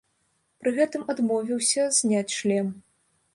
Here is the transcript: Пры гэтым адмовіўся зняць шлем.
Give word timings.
Пры 0.63 0.71
гэтым 0.77 1.03
адмовіўся 1.15 1.83
зняць 1.99 2.35
шлем. 2.39 2.73